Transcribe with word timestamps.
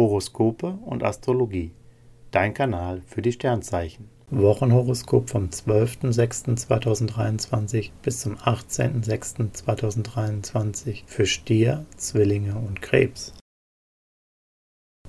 Horoskope 0.00 0.78
und 0.86 1.04
Astrologie. 1.04 1.72
Dein 2.30 2.54
Kanal 2.54 3.02
für 3.06 3.20
die 3.20 3.32
Sternzeichen. 3.32 4.08
Wochenhoroskop 4.30 5.28
vom 5.28 5.48
12.06.2023 5.48 7.90
bis 8.00 8.20
zum 8.20 8.36
18.06.2023 8.36 11.02
für 11.04 11.26
Stier, 11.26 11.84
Zwillinge 11.98 12.54
und 12.54 12.80
Krebs. 12.80 13.34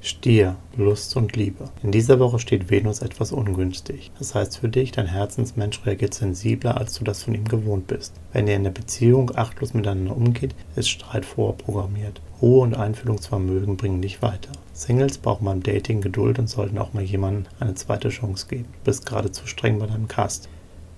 Stier, 0.04 0.56
Lust 0.78 1.16
und 1.16 1.36
Liebe. 1.36 1.66
In 1.84 1.92
dieser 1.92 2.20
Woche 2.20 2.40
steht 2.40 2.72
Venus 2.72 3.04
etwas 3.04 3.32
ungünstig. 3.32 4.12
Das 4.18 4.34
heißt 4.34 4.58
für 4.58 4.68
dich, 4.68 4.92
dein 4.92 5.06
Herzensmensch 5.06 5.86
reagiert 5.86 6.16
sensibler, 6.16 6.76
als 6.76 6.96
du 6.96 7.04
das 7.04 7.22
von 7.22 7.36
ihm 7.36 7.48
gewohnt 7.48 7.86
bist. 7.86 8.16
Wenn 8.34 8.48
ihr 8.48 8.56
in 8.56 8.64
der 8.64 8.72
Beziehung 8.72 9.32
achtlos 9.36 9.76
miteinander 9.76 10.18
umgeht, 10.18 10.56
ist 10.76 10.90
Streit 10.90 11.24
vorprogrammiert. 11.24 12.20
Ruhe 12.42 12.64
und 12.64 12.76
Einfühlungsvermögen 12.76 13.78
bringen 13.78 14.02
dich 14.02 14.24
weiter. 14.24 14.52
Singles 14.74 15.20
brauchen 15.20 15.46
beim 15.46 15.62
Dating 15.62 16.02
Geduld 16.02 16.40
und 16.40 16.50
sollten 16.50 16.80
auch 16.80 16.94
mal 16.94 17.04
jemandem 17.04 17.46
eine 17.60 17.76
zweite 17.76 18.10
Chance 18.10 18.48
geben. 18.50 18.66
Du 18.80 18.86
bist 18.86 19.06
gerade 19.06 19.32
zu 19.32 19.46
streng 19.46 19.78
bei 19.78 19.86
deinem 19.86 20.08
Cast. 20.08 20.50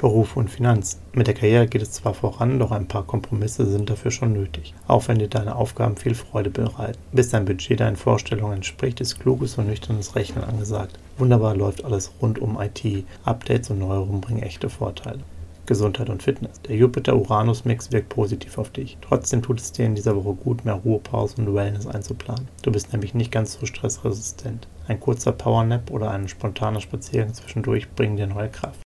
Beruf 0.03 0.35
und 0.35 0.49
Finanzen. 0.49 0.99
Mit 1.13 1.27
der 1.27 1.33
Karriere 1.33 1.65
geht 1.65 1.81
es 1.81 1.93
zwar 1.93 2.13
voran, 2.13 2.59
doch 2.59 2.71
ein 2.71 2.89
paar 2.89 3.03
Kompromisse 3.03 3.65
sind 3.65 3.89
dafür 3.89 4.11
schon 4.11 4.33
nötig, 4.33 4.73
auch 4.85 5.07
wenn 5.07 5.17
dir 5.17 5.29
deine 5.29 5.55
Aufgaben 5.55 5.95
viel 5.95 6.13
Freude 6.13 6.49
bereiten. 6.49 6.99
Bis 7.13 7.29
dein 7.29 7.45
Budget 7.45 7.79
deinen 7.79 7.95
Vorstellungen 7.95 8.55
entspricht, 8.55 8.99
ist 8.99 9.21
kluges 9.21 9.57
und 9.57 9.67
nüchternes 9.67 10.17
Rechnen 10.17 10.43
angesagt. 10.43 10.99
Wunderbar 11.17 11.55
läuft 11.55 11.85
alles 11.85 12.11
rund 12.21 12.37
um 12.39 12.59
IT. 12.59 13.05
Updates 13.23 13.69
und 13.69 13.79
Neuerungen 13.79 14.19
bringen 14.19 14.43
echte 14.43 14.69
Vorteile. 14.69 15.19
Gesundheit 15.67 16.09
und 16.09 16.21
Fitness. 16.21 16.59
Der 16.67 16.75
Jupiter-Uranus-Mix 16.75 17.93
wirkt 17.93 18.09
positiv 18.09 18.57
auf 18.57 18.71
dich. 18.71 18.97
Trotzdem 18.99 19.41
tut 19.41 19.61
es 19.61 19.71
dir 19.71 19.85
in 19.85 19.95
dieser 19.95 20.17
Woche 20.17 20.35
gut, 20.35 20.65
mehr 20.65 20.73
Ruhepause 20.73 21.35
und 21.37 21.55
Wellness 21.55 21.87
einzuplanen. 21.87 22.49
Du 22.61 22.73
bist 22.73 22.91
nämlich 22.91 23.13
nicht 23.13 23.31
ganz 23.31 23.57
so 23.57 23.65
stressresistent. 23.65 24.67
Ein 24.89 24.99
kurzer 24.99 25.31
Powernap 25.31 25.91
oder 25.91 26.11
ein 26.11 26.27
spontaner 26.27 26.81
Spaziergang 26.81 27.33
zwischendurch 27.33 27.89
bringen 27.91 28.17
dir 28.17 28.27
neue 28.27 28.49
Kraft. 28.49 28.82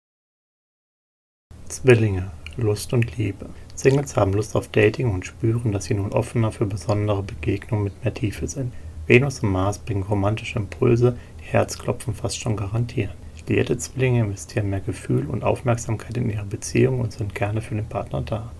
Zwillinge, 1.75 2.31
Lust 2.57 2.93
und 2.93 3.17
Liebe. 3.17 3.47
Singles 3.75 4.17
haben 4.17 4.33
Lust 4.33 4.55
auf 4.55 4.69
Dating 4.69 5.11
und 5.11 5.27
spüren, 5.27 5.73
dass 5.73 5.87
sie 5.87 5.95
nun 5.95 6.13
offener 6.13 6.53
für 6.53 6.67
besondere 6.67 7.25
Begegnungen 7.25 7.83
mit 7.83 8.05
mehr 8.05 8.15
Tiefe 8.15 8.47
sind. 8.47 8.73
Venus 9.09 9.41
und 9.41 9.51
Mars 9.51 9.79
bringen 9.79 10.05
romantische 10.05 10.61
Impulse, 10.61 11.19
die 11.41 11.47
Herzklopfen 11.47 12.15
fast 12.15 12.39
schon 12.39 12.57
garantieren. 12.57 13.15
Liierte 13.49 13.77
Zwillinge 13.77 14.21
investieren 14.21 14.71
mehr 14.71 14.81
Gefühl 14.81 15.27
und 15.27 15.43
Aufmerksamkeit 15.43 16.17
in 16.17 16.31
ihre 16.31 16.47
Beziehung 16.47 17.01
und 17.01 17.13
sind 17.13 17.35
gerne 17.35 17.61
für 17.61 17.75
den 17.75 17.89
Partner 17.89 18.23
da. 18.23 18.53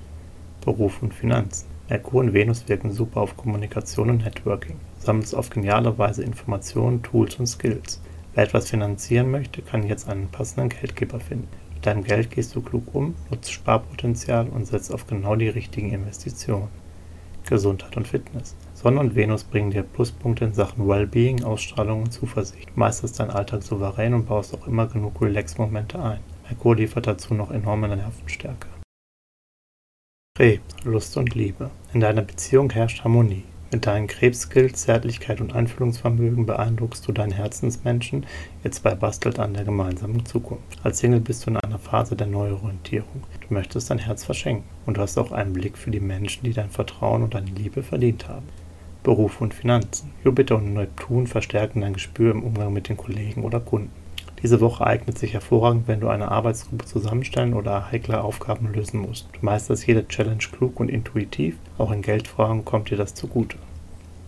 Beruf 0.65 1.01
und 1.01 1.15
Finanzen. 1.15 1.67
Merkur 1.89 2.21
und 2.21 2.35
Venus 2.35 2.69
wirken 2.69 2.91
super 2.91 3.21
auf 3.21 3.37
Kommunikation 3.37 4.11
und 4.11 4.25
Networking. 4.25 4.77
Du 4.99 5.07
sammelst 5.07 5.37
auf 5.37 5.51
geniale 5.51 5.97
Weise 5.99 6.25
Informationen, 6.25 7.03
Tools 7.05 7.37
und 7.37 7.47
Skills. 7.47 8.01
Wer 8.35 8.45
etwas 8.45 8.71
finanzieren 8.71 9.31
möchte, 9.31 9.63
kann 9.63 9.87
jetzt 9.87 10.09
einen 10.09 10.27
passenden 10.29 10.69
Geldgeber 10.69 11.21
finden. 11.21 11.49
Mit 11.85 11.97
deinem 11.97 12.05
Geld 12.05 12.31
gehst 12.31 12.55
du 12.57 12.63
klug 12.63 12.95
um, 12.95 13.15
nutzt 13.29 13.53
Sparpotenzial 13.53 14.49
und 14.49 14.67
setzt 14.67 14.91
auf 14.91 15.07
genau 15.07 15.37
die 15.37 15.51
richtigen 15.51 15.93
Investitionen. 15.93 16.71
Gesundheit 17.47 17.95
und 17.99 18.09
Fitness. 18.09 18.57
Sonne 18.73 19.01
und 19.01 19.15
Venus 19.15 19.45
bringen 19.45 19.71
dir 19.71 19.83
Pluspunkte 19.83 20.47
in 20.47 20.55
Sachen 20.55 20.89
Wellbeing, 20.89 21.45
Ausstrahlung 21.45 22.05
und 22.05 22.11
Zuversicht. 22.11 22.75
Meisterst 22.75 23.21
deinen 23.21 23.33
Alltag 23.33 23.63
souverän 23.63 24.15
und 24.15 24.25
baust 24.25 24.55
auch 24.55 24.67
immer 24.67 24.87
genug 24.87 25.21
Relax-Momente 25.21 26.03
ein. 26.03 26.21
Merkur 26.45 26.75
liefert 26.75 27.07
dazu 27.07 27.35
noch 27.35 27.51
enorme 27.51 27.89
Nervenstärke. 27.89 28.69
Krebs, 30.39 30.85
Lust 30.85 31.15
und 31.19 31.35
Liebe. 31.35 31.71
In 31.93 32.01
deiner 32.01 32.23
Beziehung 32.23 32.71
herrscht 32.71 33.05
Harmonie. 33.05 33.45
Mit 33.75 33.87
deinen 33.87 34.07
Krebsskills, 34.07 34.83
Zärtlichkeit 34.83 35.41
und 35.41 35.53
Einfühlungsvermögen 35.53 36.47
beeindruckst 36.47 37.09
du 37.09 37.11
deinen 37.11 37.33
Herzensmenschen, 37.33 38.25
ihr 38.63 38.71
zwei 38.71 38.95
bastelt 38.95 39.41
an 39.41 39.53
der 39.53 39.65
gemeinsamen 39.65 40.25
Zukunft. 40.25 40.79
Als 40.85 41.01
Single 41.01 41.19
bist 41.19 41.45
du 41.45 41.51
in 41.51 41.57
einer 41.57 41.81
Phase 41.81 42.15
der 42.15 42.29
Neuorientierung. 42.29 43.25
Du 43.41 43.53
möchtest 43.53 43.91
dein 43.91 43.99
Herz 43.99 44.23
verschenken 44.23 44.63
und 44.87 44.97
du 44.97 45.01
hast 45.01 45.19
auch 45.19 45.33
einen 45.33 45.55
Blick 45.55 45.77
für 45.77 45.91
die 45.91 45.99
Menschen, 45.99 46.45
die 46.45 46.53
dein 46.53 46.71
Vertrauen 46.71 47.25
und 47.25 47.35
deine 47.35 47.51
Liebe 47.51 47.83
verdient 47.83 48.29
haben. 48.29 48.47
Beruf 49.03 49.41
und 49.41 49.55
Finanzen. 49.55 50.13
Jupiter 50.23 50.55
und 50.55 50.73
Neptun 50.73 51.27
verstärken 51.27 51.81
dein 51.81 51.95
Gespür 51.95 52.31
im 52.31 52.45
Umgang 52.45 52.73
mit 52.73 52.89
den 52.89 52.97
Kollegen 52.97 53.43
oder 53.43 53.59
Kunden. 53.59 53.91
Diese 54.45 54.61
Woche 54.61 54.87
eignet 54.87 55.19
sich 55.19 55.33
hervorragend, 55.33 55.89
wenn 55.89 56.01
du 56.01 56.09
eine 56.09 56.31
Arbeitsgruppe 56.31 56.85
zusammenstellen 56.85 57.55
oder 57.55 57.91
heikle 57.91 58.23
Aufgaben 58.23 58.73
lösen 58.73 59.01
musst. 59.01 59.27
Du 59.33 59.39
meisterst 59.41 59.87
jede 59.87 60.07
Challenge 60.07 60.45
klug 60.53 60.79
und 60.81 60.91
intuitiv, 60.91 61.57
auch 61.79 61.91
in 61.91 62.03
Geldfragen 62.03 62.65
kommt 62.65 62.91
dir 62.91 62.99
das 62.99 63.15
zugute. 63.15 63.57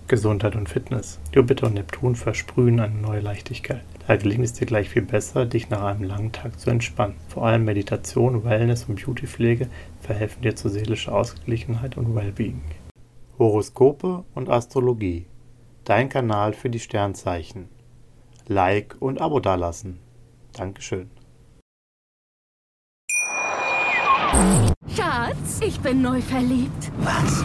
Gesundheit 0.08 0.56
und 0.56 0.68
Fitness. 0.68 1.18
Jupiter 1.34 1.66
und 1.66 1.74
Neptun 1.74 2.14
versprühen 2.14 2.80
eine 2.80 2.94
neue 2.94 3.20
Leichtigkeit. 3.20 3.82
Da 4.06 4.16
gelingt 4.16 4.44
es 4.44 4.52
dir 4.52 4.66
gleich 4.66 4.88
viel 4.88 5.02
besser, 5.02 5.46
dich 5.46 5.68
nach 5.68 5.82
einem 5.82 6.04
langen 6.04 6.32
Tag 6.32 6.58
zu 6.60 6.70
entspannen. 6.70 7.16
Vor 7.28 7.44
allem 7.44 7.64
Meditation, 7.64 8.44
Wellness 8.44 8.84
und 8.84 9.04
Beautypflege 9.04 9.68
verhelfen 10.00 10.42
dir 10.42 10.54
zur 10.54 10.70
seelischen 10.70 11.12
Ausgeglichenheit 11.12 11.96
und 11.96 12.14
Wellbeing. 12.14 12.62
Horoskope 13.38 14.24
und 14.34 14.48
Astrologie. 14.48 15.26
Dein 15.84 16.08
Kanal 16.08 16.52
für 16.52 16.70
die 16.70 16.80
Sternzeichen. 16.80 17.68
Like 18.48 18.96
und 19.00 19.20
Abo 19.20 19.40
dalassen. 19.40 19.98
Dankeschön. 20.52 21.10
Schatz, 24.94 25.60
ich 25.60 25.80
bin 25.80 26.02
neu 26.02 26.20
verliebt. 26.20 26.92
Was? 26.98 27.44